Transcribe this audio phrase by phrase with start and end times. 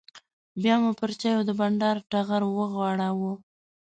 [0.61, 3.33] بیا مو پر چایو د بانډار ټغر وغوړاوه.